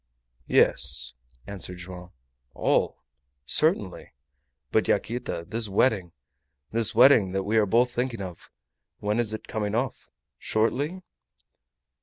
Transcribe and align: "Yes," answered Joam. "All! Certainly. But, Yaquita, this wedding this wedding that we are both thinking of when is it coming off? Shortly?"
"Yes," 0.47 1.13
answered 1.45 1.77
Joam. 1.77 2.09
"All! 2.55 3.03
Certainly. 3.45 4.13
But, 4.71 4.87
Yaquita, 4.87 5.45
this 5.47 5.69
wedding 5.69 6.11
this 6.71 6.95
wedding 6.95 7.33
that 7.33 7.43
we 7.43 7.57
are 7.57 7.67
both 7.67 7.91
thinking 7.93 8.19
of 8.19 8.49
when 8.97 9.19
is 9.19 9.31
it 9.31 9.47
coming 9.47 9.75
off? 9.75 10.09
Shortly?" 10.39 11.03